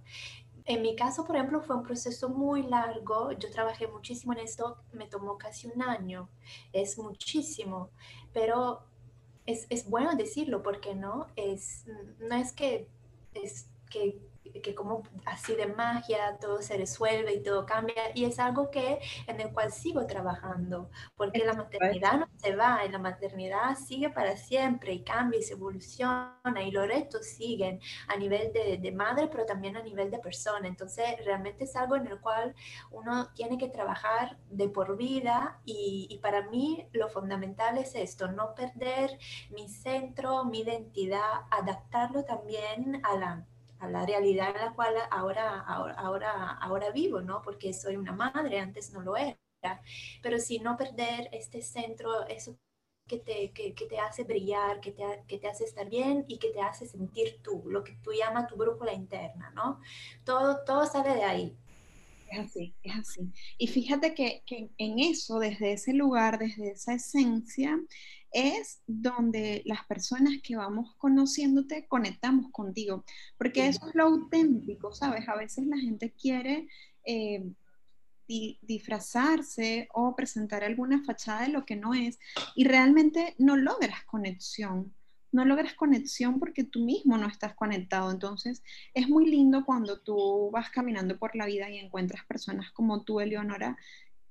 [0.66, 3.32] En mi caso, por ejemplo, fue un proceso muy largo.
[3.34, 6.28] Yo trabajé muchísimo en esto, me tomó casi un año.
[6.74, 7.92] Es muchísimo,
[8.34, 8.84] pero
[9.46, 11.86] es, es bueno decirlo porque no es,
[12.20, 12.90] no es que,
[13.36, 14.20] es que
[14.64, 19.00] que como así de magia todo se resuelve y todo cambia y es algo que
[19.28, 24.10] en el cual sigo trabajando porque la maternidad no se va y la maternidad sigue
[24.10, 28.92] para siempre y cambia y se evoluciona y los retos siguen a nivel de, de
[28.92, 30.68] madre pero también a nivel de persona.
[30.68, 32.56] Entonces realmente es algo en el cual
[32.92, 38.32] uno tiene que trabajar de por vida y, y para mí lo fundamental es esto
[38.32, 39.18] no perder
[39.52, 43.46] mi centro mi identidad adaptarlo también a la
[43.80, 47.42] a la realidad en la cual ahora, ahora, ahora, vivo, ¿no?
[47.42, 49.38] Porque soy una madre, antes no lo era.
[50.22, 52.58] Pero si no perder este centro, eso
[53.08, 56.40] que te, que, que te hace brillar, que te, que te hace estar bien y
[56.40, 59.80] que te hace sentir tú, lo que tú llamas tu brújula interna, ¿no?
[60.24, 61.58] Todo, todo sale de ahí.
[62.28, 63.32] Es así, es así.
[63.58, 67.80] Y fíjate que, que en eso, desde ese lugar, desde esa esencia,
[68.36, 73.06] es donde las personas que vamos conociéndote conectamos contigo,
[73.38, 75.28] porque eso es lo auténtico, ¿sabes?
[75.30, 76.68] A veces la gente quiere
[77.06, 77.50] eh,
[78.28, 82.20] disfrazarse o presentar alguna fachada de lo que no es
[82.56, 84.94] y realmente no logras conexión.
[85.32, 88.12] No logras conexión porque tú mismo no estás conectado.
[88.12, 93.04] Entonces, es muy lindo cuando tú vas caminando por la vida y encuentras personas como
[93.04, 93.78] tú, Eleonora,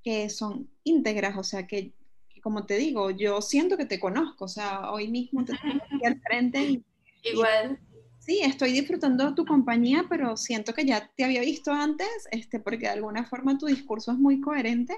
[0.03, 1.95] que son íntegras, o sea, que
[2.45, 6.05] como te digo, yo siento que te conozco, o sea, hoy mismo te tengo aquí
[6.05, 6.59] al frente.
[7.27, 7.81] Y, Igual.
[8.19, 12.85] sí, estoy disfrutando tu compañía, pero siento que ya te había visto antes, este, porque
[12.85, 14.95] de alguna forma tu discurso es muy coherente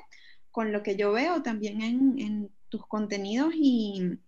[0.50, 4.18] con lo que yo veo también en, en tus contenidos y,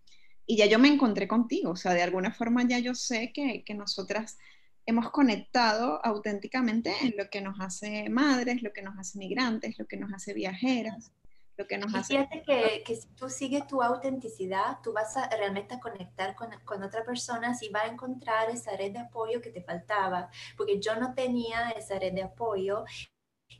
[0.46, 3.64] y, ya yo me encontré contigo, o sea, de alguna forma ya yo sé que,
[3.64, 4.38] que nosotras
[4.86, 9.88] hemos conectado auténticamente en lo que nos hace madres, lo que nos hace migrantes, lo
[9.88, 11.10] que nos hace viajeras
[11.58, 12.14] lo que nos hace.
[12.14, 16.50] Fíjate que, que, si tú sigues tu autenticidad, tú vas a realmente a conectar con,
[16.64, 20.80] con otra persona y vas a encontrar esa red de apoyo que te faltaba, porque
[20.80, 22.84] yo no tenía esa red de apoyo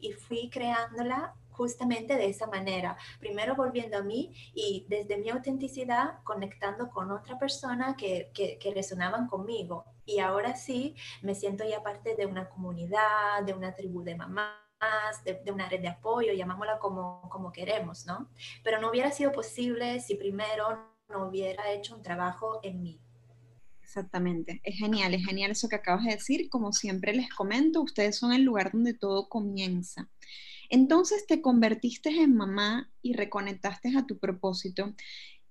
[0.01, 2.97] y fui creándola justamente de esa manera.
[3.19, 8.73] Primero volviendo a mí y desde mi autenticidad conectando con otra persona que, que, que,
[8.73, 9.85] resonaban conmigo.
[10.05, 14.68] Y ahora sí me siento ya parte de una comunidad, de una tribu de mamá
[15.25, 18.31] de, una red de apoyo, llamámosla como, como queremos, ¿no?
[18.63, 23.01] Pero no hubiera sido posible si primero no hubiera hecho un trabajo en mí.
[23.83, 26.51] Exactamente, es genial, es genial eso que acabas de decir.
[26.51, 30.09] Como siempre les comento, ustedes son el lugar donde todo comienza.
[30.69, 34.95] Entonces te convertiste en mamá y reconectaste a tu propósito.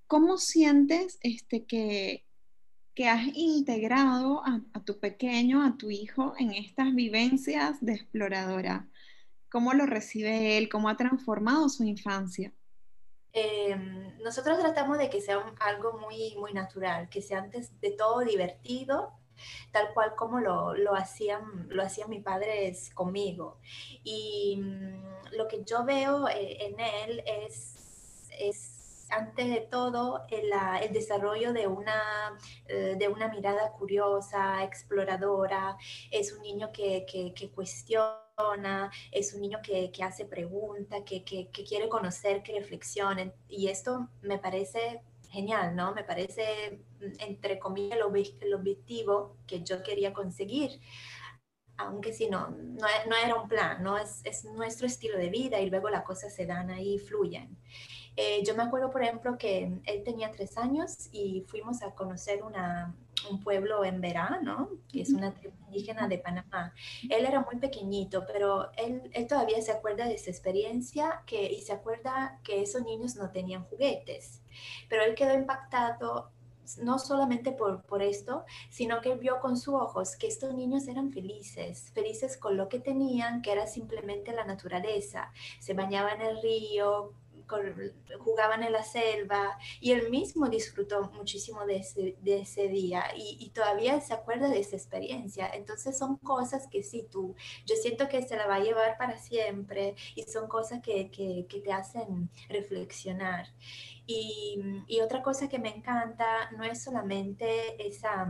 [0.06, 2.24] ¿Cómo sientes este, que,
[2.94, 8.88] que has integrado a, a, tu pequeño, a tu hijo en estas vivencias de exploradora?
[9.50, 10.70] ¿Cómo lo recibe él?
[10.70, 12.54] ¿Cómo ha transformado su infancia?
[13.34, 13.76] Eh,
[14.24, 19.14] nosotros tratamos de que sea algo muy, muy natural, que sea antes de todo divertido,
[19.72, 23.60] tal cual como lo, lo, hacían, lo hacían mis padres conmigo.
[24.04, 30.52] Y mm, lo que yo veo eh, en él es, es antes de todo el,
[30.82, 35.78] el desarrollo de una, eh, de una mirada curiosa, exploradora,
[36.12, 38.27] es un niño que, que, que cuestiona
[39.12, 43.34] es un niño que, que hace preguntas, que, que, que, quiere conocer, que reflexione.
[43.50, 45.94] Y esto me parece genial, ¿no?
[45.94, 46.80] Me parece,
[47.20, 47.98] entre comillas,
[48.42, 50.80] el objetivo que yo quería conseguir.
[51.78, 53.98] Aunque si no, no, no era un plan, ¿no?
[53.98, 57.58] Es, es, nuestro estilo de vida y luego las cosas se dan ahí, fluyen.
[58.18, 62.44] Eh, yo me acuerdo, por ejemplo, que él tenía tres años y fuimos a conocer
[62.44, 62.96] una,
[63.30, 66.74] un pueblo en verano, que es una tribu indígena de Panamá.
[67.10, 71.62] Él era muy pequeñito, pero él, él, todavía se acuerda de esa experiencia que, y
[71.62, 74.42] se acuerda que esos niños no tenían juguetes.
[74.90, 76.32] Pero él quedó impactado
[76.82, 81.12] no solamente por, por esto, sino que vio con sus ojos que estos niños eran
[81.12, 85.32] felices, felices con lo que tenían, que era simplemente la naturaleza.
[85.60, 87.14] Se bañaban en el río,
[88.20, 94.14] jugaban en la selva y él mismo disfrutó muchísimo de ese, día y, todavía se
[94.14, 95.50] acuerda de esa experiencia.
[95.54, 99.18] Entonces son cosas que sí, tú, yo siento que se la va a llevar para
[99.18, 103.48] siempre y son cosas que, que, te hacen reflexionar.
[104.06, 108.28] Y, y, otra cosa que me encanta no es solamente esa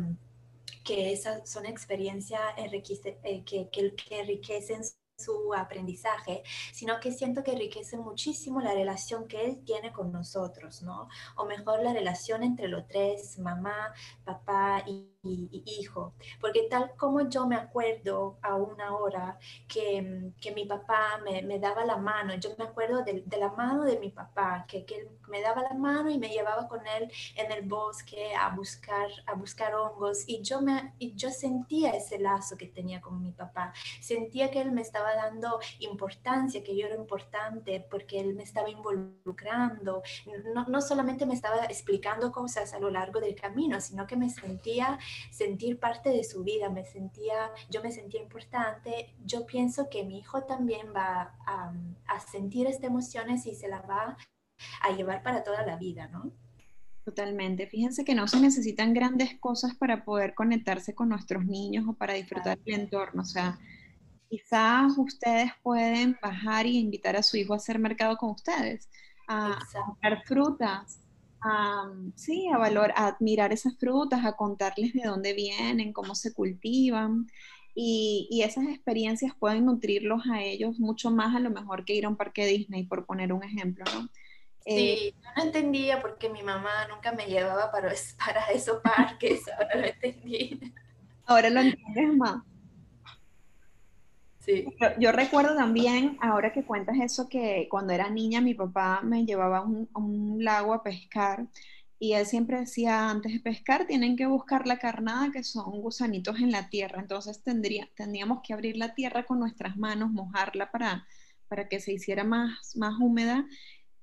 [0.87, 4.81] que esas son experiencias eh, que, que, que enriquecen
[5.17, 10.83] su aprendizaje, sino que siento que enriquece muchísimo la relación que él tiene con nosotros,
[10.83, 11.09] ¿no?
[11.35, 16.13] O mejor la relación entre los tres, mamá, papá y, hijo.
[16.39, 21.59] Porque tal como yo me acuerdo a una hora que, que mi papá me, me,
[21.59, 24.97] daba la mano, yo me acuerdo de, de la mano de mi papá, que, que,
[24.97, 29.09] él me daba la mano y me llevaba con él en el bosque a buscar,
[29.25, 33.31] a buscar hongos y yo, me, y yo sentía ese lazo que tenía con mi
[33.31, 38.43] papá, sentía que él me estaba dando importancia, que yo era importante porque él me
[38.43, 40.01] estaba involucrando,
[40.53, 44.29] no, no solamente me estaba explicando cosas a lo largo del camino, sino que me
[44.29, 44.97] sentía
[45.31, 49.13] sentir parte de su vida, me sentía, yo me sentía importante.
[49.25, 51.73] Yo pienso que mi hijo también va a,
[52.07, 54.17] a sentir estas emociones y se las va
[54.81, 56.31] a llevar para toda la vida, ¿no?
[57.07, 57.67] Totalmente.
[57.67, 62.15] Fíjense que no se necesitan grandes cosas para poder conectarse con nuestros niños o para
[62.15, 63.21] disfrutar del entorno.
[63.21, 63.57] O sea,
[64.29, 68.89] quizás ustedes pueden bajar y invitar a su hijo a hacer mercado con ustedes,
[69.27, 70.99] a comprar frutas,
[71.47, 76.33] a, sí, a, valor, a admirar esas frutas, a contarles de dónde vienen, cómo se
[76.33, 77.27] cultivan.
[77.73, 82.05] Y, y, esas experiencias pueden nutrirlos a ellos mucho más a lo mejor que ir
[82.05, 84.09] a un parque Disney, por poner un ejemplo, ¿no?
[84.67, 87.93] Sí, yo no entendía porque mi mamá nunca me llevaba para,
[88.25, 90.59] para esos parques, ahora lo entendí.
[91.25, 92.43] Ahora lo entiendes más.
[94.99, 99.57] Yo, recuerdo también, ahora que cuentas eso, que cuando era niña mi papá me llevaba
[99.57, 99.61] a
[99.99, 101.47] un, lago a pescar
[101.99, 106.39] y él siempre decía, antes de pescar tienen que buscar la carnada, que son gusanitos
[106.39, 107.01] en la tierra.
[107.01, 111.05] Entonces tendría, tendríamos que abrir la tierra con nuestras manos, mojarla para,
[111.49, 113.45] para que se hiciera más, más húmeda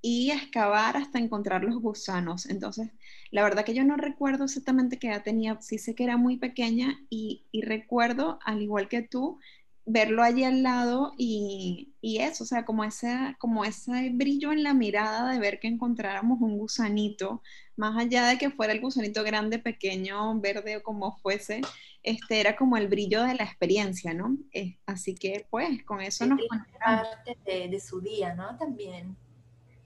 [0.02, 2.44] y excavar hasta encontrar los gusanos.
[2.46, 2.90] Entonces,
[3.30, 6.36] la verdad que yo no recuerdo exactamente qué edad tenía, sí sé que era muy
[6.36, 9.38] pequeña y recuerdo, al igual que tú,
[9.86, 14.74] verlo allí al lado y, eso, o sea, como ese, como ese brillo en la
[14.74, 17.42] mirada de ver que encontráramos un gusanito,
[17.76, 21.60] más allá de que fuera el gusanito grande, pequeño, verde o como fuese,
[22.02, 24.36] este era como el brillo de la experiencia, ¿no?
[24.52, 27.08] Eh, así que pues con eso nos conectamos.
[27.08, 28.56] Parte de, de, su día, ¿no?
[28.58, 29.16] También.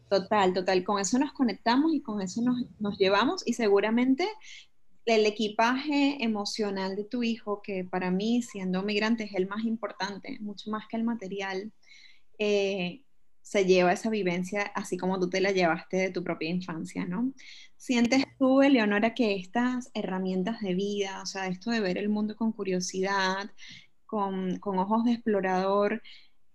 [0.09, 4.27] Total, total, con eso nos conectamos y con eso nos, nos llevamos y seguramente
[5.09, 10.39] el equipaje emocional de tu hijo, que para mí, siendo migrante, es el más importante,
[10.41, 11.73] mucho más que el material,
[12.39, 13.03] eh,
[13.43, 17.33] se lleva esa vivencia así como tú te la llevaste de tu propia infancia, ¿no?
[17.77, 22.37] ¿Sientes tú, Eleonora, que estas herramientas de vida, o sea, esto de ver el mundo
[22.37, 23.51] con curiosidad,
[24.05, 26.03] con, con ojos de explorador,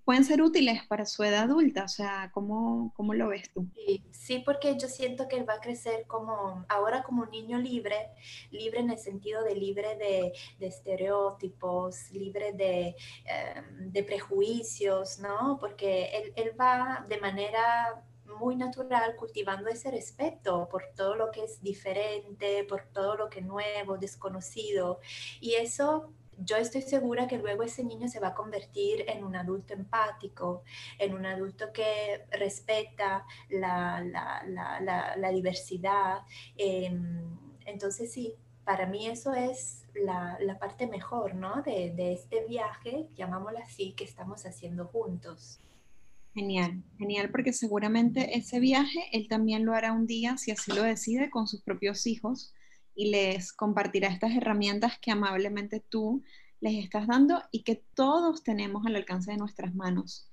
[0.05, 3.67] pueden ser útiles para su edad adulta, o sea, ¿cómo, cómo lo ves tú?
[4.11, 8.09] Sí, porque yo siento que él va a crecer como ahora como un niño libre,
[8.51, 15.57] libre en el sentido de libre de, de estereotipos, libre de, em, de, prejuicios, ¿no?
[15.59, 18.03] Porque él, él va de manera
[18.39, 23.39] muy natural cultivando ese respeto por todo lo que es diferente, por todo lo que
[23.39, 24.99] es nuevo, desconocido.
[25.39, 29.35] Y eso yo estoy segura que luego ese niño se va a convertir en un
[29.35, 30.63] adulto empático,
[30.99, 36.21] en un adulto que respeta la, la, la, diversidad.
[36.55, 41.61] Em, entonces sí, para mí eso es la, parte mejor, ¿no?
[41.63, 45.59] De, de, este viaje, llamámoslo así, que estamos haciendo juntos.
[46.33, 50.81] Genial, genial, porque seguramente ese viaje él también lo hará un día, si así lo
[50.81, 52.53] decide, con sus propios hijos
[52.95, 56.23] y les compartirá estas herramientas que amablemente tú
[56.59, 60.29] les estás dando y que todos tenemos al alcance de nuestras manos.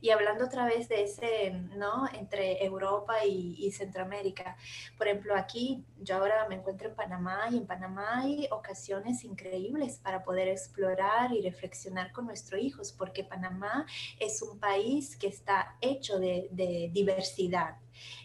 [0.00, 2.04] Y, hablando otra vez de ese, ¿no?
[2.12, 4.56] Entre Europa y, Centroamérica.
[4.96, 9.98] Por ejemplo, aquí yo ahora me encuentro en Panamá y en Panamá hay ocasiones increíbles
[9.98, 13.86] para poder explorar y reflexionar con nuestros hijos, porque Panamá
[14.18, 17.76] es un país que está hecho de, de diversidad.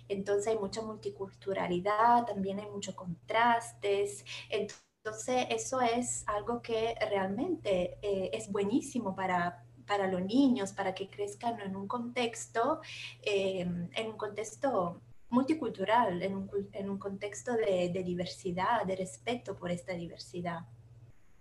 [0.07, 4.25] Entonces hay mucha multiculturalidad, también hay muchos contrastes.
[4.49, 11.07] Entonces eso es algo que realmente eh, es buenísimo para, para los niños, para que
[11.07, 12.81] crezcan en un contexto,
[13.21, 19.55] em, en un contexto multicultural, en un, en un contexto de, de, diversidad, de respeto
[19.55, 20.59] por esta diversidad.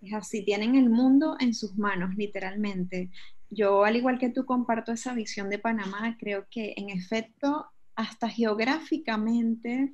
[0.01, 3.09] Es así, tienen el mundo en sus manos, literalmente.
[3.49, 6.17] yo, al igual que tú, comparto esa visión de Panamá.
[6.19, 9.93] Creo que, en efecto, hasta geográficamente,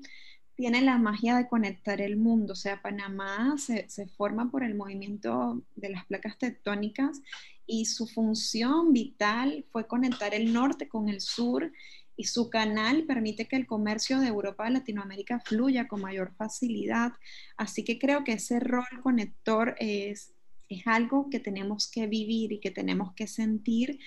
[0.55, 2.53] tiene la magia de conectar el mundo.
[2.53, 7.21] O sea, Panamá se, se, forma por el movimiento de las placas tectónicas
[7.65, 11.71] y su función vital fue conectar el norte con el sur
[12.21, 17.13] y su canal permite que el comercio de Europa a Latinoamérica fluya con mayor facilidad.
[17.57, 20.33] Así que creo que ese rol conector es,
[20.69, 23.99] es algo que tenemos que vivir y que tenemos que sentir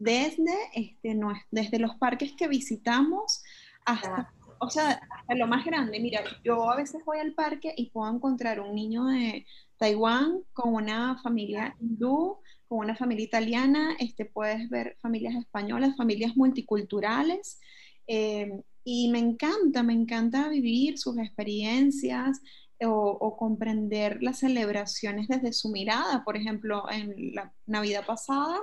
[0.00, 3.44] desde, este, no, desde los parques que visitamos
[3.84, 6.00] hasta, o sea, hasta lo más grande.
[6.00, 9.46] Mira, yo a veces voy al parque y puedo encontrar un niño de
[9.76, 16.34] Taiwán con una familia hindú, con una familia italiana, este, puedes ver familias españolas, familias
[16.34, 17.60] multiculturales.
[18.06, 18.50] Eh,
[18.82, 22.40] y me encanta, me encanta vivir sus experiencias
[22.80, 26.24] o, o, comprender las celebraciones desde su mirada.
[26.24, 28.58] Por ejemplo, en la Navidad pasada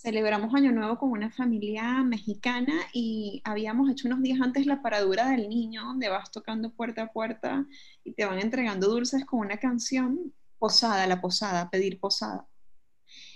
[0.00, 5.28] celebramos Año Nuevo con una familia mexicana y habíamos hecho unos días antes la paradura
[5.28, 7.66] del niño, donde vas tocando puerta a puerta
[8.02, 12.48] y te van entregando dulces con una canción, posada, la posada, pedir posada.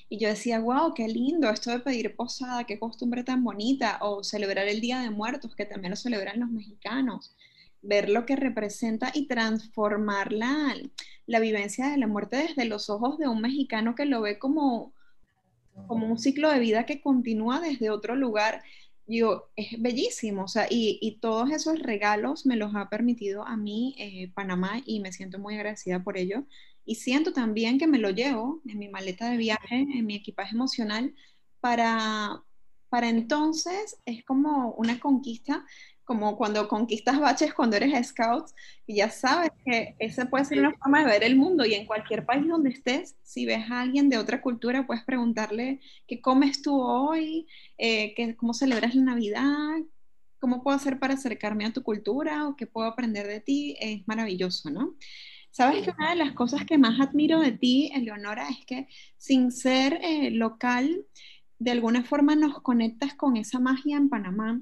[0.08, 4.24] Y yo decía, wow, qué lindo esto de pedir posada, qué costumbre tan bonita, o
[4.24, 7.36] celebrar el Día de Muertos, que también lo celebran los mexicanos,
[7.82, 10.74] ver lo que representa y transformar la,
[11.26, 14.94] la vivencia de la muerte desde los ojos de un mexicano que lo ve como,
[15.86, 18.62] como un ciclo de vida que continúa desde otro lugar.
[19.06, 23.54] Yo, es bellísimo, o sea, y, y, todos esos regalos me los ha permitido a
[23.54, 26.44] mí eh, Panamá y me siento muy agradecida por ello.
[26.86, 30.54] Y siento también que me lo llevo en mi maleta de viaje, en mi equipaje
[30.54, 31.14] emocional,
[31.60, 32.42] para,
[32.88, 35.64] para entonces es como una conquista,
[36.04, 38.46] como cuando conquistas baches cuando eres scout,
[38.86, 41.86] y ya sabes que esa puede ser una forma de ver el mundo y en
[41.86, 46.62] cualquier país donde estés, si ves a alguien de otra cultura, puedes preguntarle qué comes
[46.62, 47.46] tú hoy,
[47.78, 49.78] eh, qué, cómo celebras la Navidad,
[50.38, 54.06] cómo puedo hacer para acercarme a tu cultura o qué puedo aprender de ti, es
[54.06, 54.94] maravilloso, ¿no?
[55.50, 59.52] Sabes que una de las cosas que más admiro de ti, Eleonora, es que sin
[59.52, 61.06] ser eh, local,
[61.58, 64.60] de alguna forma nos conectas con esa magia en Panamá.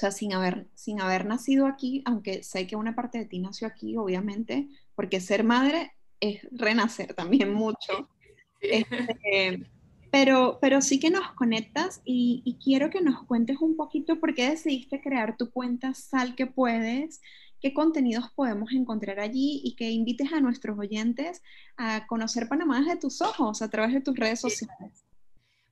[0.00, 3.38] O sea, sin haber, sin haber nacido aquí, aunque sé que una parte de ti
[3.38, 8.08] nació aquí, obviamente, porque ser madre es renacer también mucho.
[8.62, 9.66] Este,
[10.10, 14.34] pero, pero sí que nos conectas y, y, quiero que nos cuentes un poquito por
[14.34, 17.20] qué decidiste crear tu cuenta Sal que puedes
[17.60, 21.42] qué contenidos podemos encontrar allí y que invites a nuestros oyentes
[21.76, 25.04] a conocer Panamá desde tus ojos a través de tus redes sociales.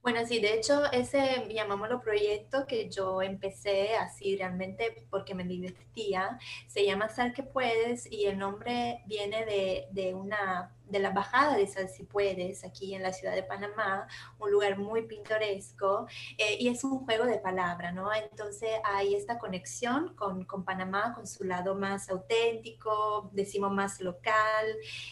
[0.02, 6.38] Bueno, sí, de hecho, ese llamámoslo proyecto que yo empecé así realmente porque me divertía,
[6.66, 11.56] se llama Sal que Puedes y el nombre viene de, de una de la bajada
[11.56, 14.06] de Sal si puedes, aquí en la ciudad de Panamá,
[14.38, 18.12] un lugar muy pintoresco, eh, y es un juego de palabra, ¿no?
[18.12, 24.66] Entonces hay esta conexión con, con, Panamá, con su lado más auténtico, decimos más local,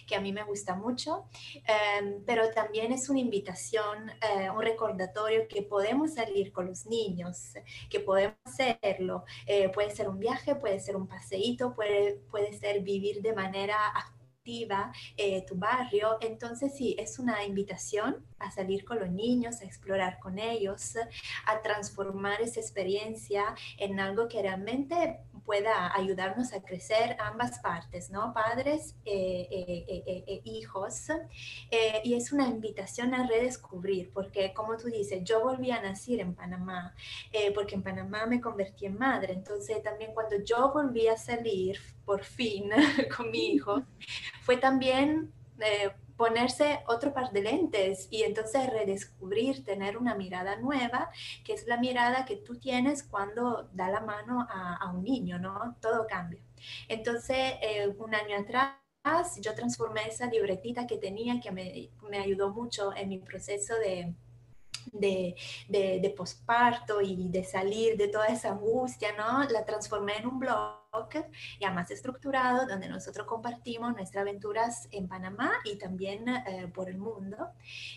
[0.07, 1.25] que a mí me gusta mucho,
[1.55, 7.55] eh, pero también es una invitación, eh, un recordatorio que podemos salir con los niños,
[7.91, 9.25] que podemos hacerlo.
[9.47, 13.77] Eh, puede ser un viaje, puede ser un paseíto, puede, puede ser vivir de manera
[15.17, 16.19] eh, tu barrio.
[16.21, 20.97] Entonces sí, es una invitación a salir con los niños, a explorar con ellos,
[21.47, 28.35] a transformar esa experiencia en algo que realmente pueda ayudarnos a crecer ambas partes, ¿no?
[28.35, 31.09] Padres e eh, hijos.
[32.05, 36.35] y es una invitación a redescubrir, porque como tú dices, yo volví a nacer en
[36.35, 36.95] Panamá,
[37.55, 39.33] porque en Panamá me convertí en madre.
[39.33, 42.71] Entonces también cuando yo volví a salir por fin
[43.17, 43.83] con mi hijo,
[44.43, 45.33] fue también
[46.17, 51.11] ponerse otro par de lentes y entonces redescubrir, tener una mirada nueva,
[51.45, 55.77] que es la mirada que tú tienes cuando da la mano a, un niño, ¿no?
[55.81, 56.41] Todo cambia.
[56.89, 58.77] Entonces, eh, un año atrás,
[59.41, 64.15] yo transformé esa libretita que tenía, que me, ayudó mucho en mi proceso de,
[64.93, 65.37] de,
[65.69, 69.45] de, de posparto y de salir de toda esa angustia, ¿no?
[69.51, 70.76] La transformé en un blog
[71.61, 76.99] ya más estructurado, donde nosotros compartimos nuestras aventuras en Panamá y también eh, por el
[76.99, 77.37] mundo.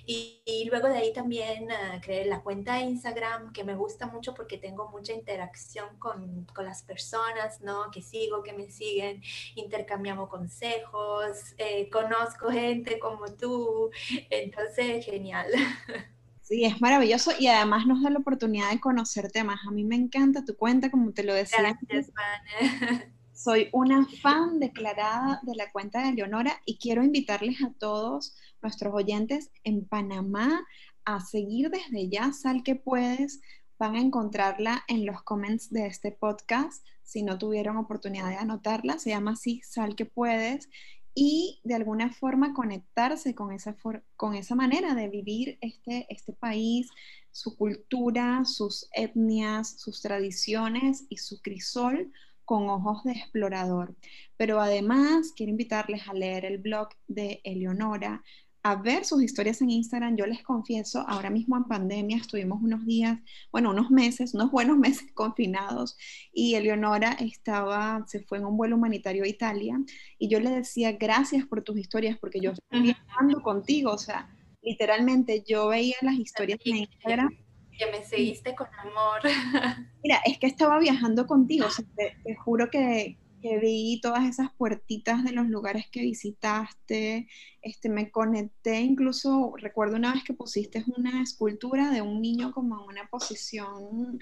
[0.05, 4.07] Y, y, luego de ahí también uh, creé la cuenta de Instagram, que me gusta
[4.07, 7.89] mucho porque tengo mucha interacción con, con, las personas, ¿no?
[7.91, 9.21] Que sigo, que me siguen,
[9.55, 13.91] intercambiamos consejos, eh, conozco gente como tú,
[14.29, 15.47] entonces genial.
[16.49, 19.59] Sí, es maravilloso y además nos da la oportunidad de conocerte más.
[19.67, 21.59] A mí me encanta tu cuenta, como te lo decía.
[21.61, 22.11] Gracias,
[23.31, 28.95] Soy una fan declarada de la cuenta de Leonora y quiero invitarles a todos nuestros
[28.95, 30.65] oyentes en Panamá
[31.05, 33.41] a seguir desde ya, Sal que puedes,
[33.77, 36.83] van a encontrarla en los comments de este podcast.
[37.03, 40.67] Si no tuvieron oportunidad de anotarla, se llama así, Sal que puedes
[41.13, 43.75] y de alguna forma conectarse con esa,
[44.15, 46.89] con esa manera de vivir este, este país,
[47.31, 52.11] su cultura, sus etnias, sus tradiciones y su crisol
[52.45, 53.95] con ojos de explorador.
[54.37, 58.23] Pero además quiero invitarles a leer el blog de Eleonora,
[58.63, 60.15] a ver sus historias en Instagram.
[60.17, 63.19] Yo les confieso, ahora mismo en pandemia estuvimos unos días,
[63.51, 65.97] bueno, unos meses, unos buenos meses confinados
[66.33, 69.79] y Eleonora estaba, se fue en un vuelo humanitario a Italia
[70.17, 74.29] y yo le decía, gracias por tus historias porque yo estoy viajando contigo, o sea,
[74.61, 77.29] literalmente yo veía las historias en Instagram.
[77.77, 79.21] Que me seguiste con amor.
[80.03, 84.51] Mira, es que estaba viajando contigo, o sea, te juro que, que vi todas esas
[84.53, 87.27] puertitas de los lugares que visitaste,
[87.61, 92.81] este, me conecté, incluso recuerdo una vez que pusiste una escultura de un niño como
[92.81, 94.19] en una posición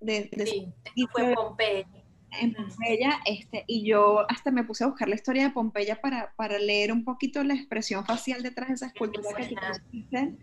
[0.00, 0.30] de...
[0.46, 1.88] sí, fue Pompeya.
[2.40, 6.34] En Pompeya, este, y yo hasta me puse a buscar la historia de Pompeya para,
[6.36, 10.36] para leer un poquito la expresión facial detrás de esa escultura que pusiste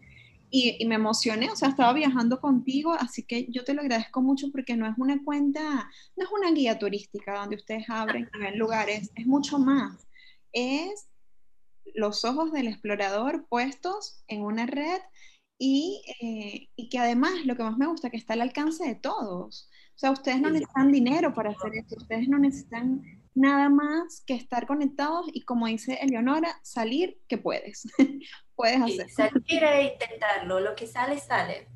[0.54, 4.52] y, me emocioné, o sea, estaba viajando contigo, así que yo te lo agradezco mucho
[4.52, 8.60] porque no es una cuenta, no es una guía turística donde ustedes abren y ven
[8.60, 10.06] lugares, es mucho más.
[10.52, 11.08] Es
[11.96, 15.00] los ojos del explorador puestos en una red
[15.58, 18.96] y, eh, y, que además lo que más me gusta que está al alcance de
[18.96, 19.70] todos.
[19.96, 24.34] O sea, ustedes no necesitan dinero para hacer esto, ustedes no necesitan nada más que
[24.34, 27.88] estar conectados y como dice Eleonora, salir que puedes.
[28.56, 29.10] puedes hacer.
[29.10, 31.68] salir e intentarlo, lo que sale, sale.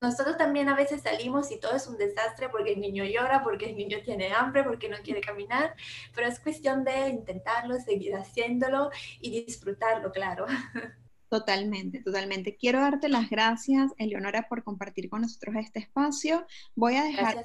[0.00, 3.66] nosotros también a veces salimos y todo es un desastre porque el niño llora, porque
[3.66, 5.74] el niño tiene hambre, porque no quiere caminar,
[6.14, 10.46] pero es cuestión de intentarlo, seguir haciéndolo y disfrutarlo, claro.
[11.30, 12.56] Totalmente, totalmente.
[12.56, 16.44] Quiero darte las gracias, Eleonora, por compartir con nosotros este espacio.
[16.74, 17.44] Voy a dejar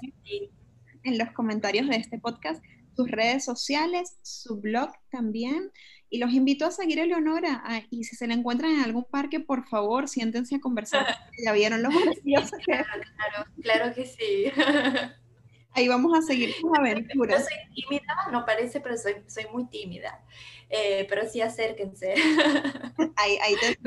[1.03, 2.63] en los comentarios de este podcast
[2.96, 5.72] sus redes sociales, su blog también.
[6.10, 7.62] Y los invito a seguir a Leonora.
[7.66, 11.06] Ah, y si se la encuentran en algún parque, por favor, siéntense a conversar.
[11.46, 14.52] ya vieron lo maravilloso que Claro, claro que sí.
[15.72, 17.39] Ahí vamos a seguir sus aventuras.
[17.39, 20.24] Yo soy tímida, no parece, pero soy, soy muy tímida.
[20.70, 22.14] Eh, pero sí acérquense.
[23.18, 23.78] Ahí, ahí te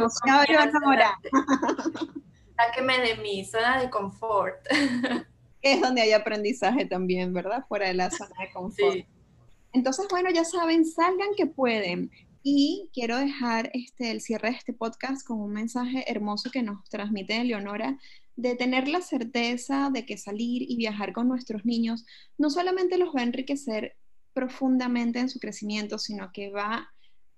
[0.53, 1.19] Leonora.
[2.57, 4.67] Sáqueme de mi zona de confort
[5.73, 7.65] es donde hay aprendizaje también, ¿verdad?
[7.69, 9.07] Fuera de la zona de confort.
[9.73, 12.11] Entonces, bueno, ya saben, salgan que pueden.
[12.43, 16.89] Y quiero dejar este, el cierre de este podcast con un mensaje hermoso que nos
[16.89, 17.99] transmite Leonora
[18.37, 22.07] de tener la certeza de que salir y viajar con nuestros niños
[22.39, 23.97] no solamente los va a enriquecer
[24.33, 26.89] profundamente en su crecimiento, sino que va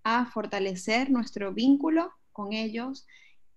[0.05, 3.07] a fortalecer nuestro vínculo con ellos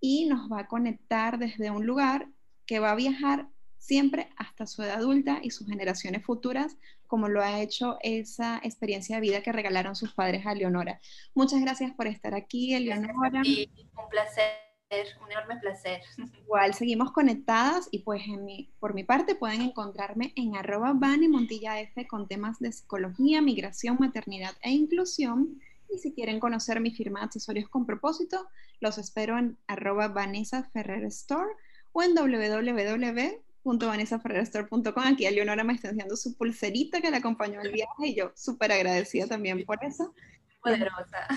[0.00, 2.28] y nos va a conectar desde un lugar
[2.66, 3.48] que va a viajar
[3.84, 9.16] siempre hasta su edad adulta y sus generaciones futuras, como lo ha hecho esa experiencia
[9.16, 11.00] de vida que regalaron sus padres a Leonora.
[11.34, 13.42] Muchas gracias por estar aquí, Eleonora.
[13.44, 13.70] Sí,
[14.02, 16.00] un placer, un enorme placer.
[16.44, 21.28] Igual, seguimos conectadas y pues en mi, por mi parte pueden encontrarme en arroba Bani
[21.28, 25.60] Montilla F con temas de psicología, migración, maternidad e inclusión.
[25.94, 28.48] Y si quieren conocer mi firma de accesorios con propósito,
[28.80, 31.50] los espero en arroba Vanessa Ferrer Store
[31.92, 35.04] o en www .vanessaferrerstore.com.
[35.04, 38.32] Aquí a Leonora me está enseñando su pulserita que le acompañó el viaje y yo
[38.34, 40.14] súper agradecida también por eso.
[40.62, 41.28] Poderosa.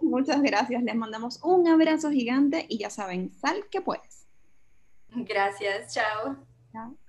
[0.00, 0.82] Muchas gracias.
[0.82, 4.26] Les mandamos un abrazo gigante y ya saben, sal que puedes.
[5.14, 5.94] Gracias.
[5.94, 6.36] Chao.
[6.72, 6.96] Chao.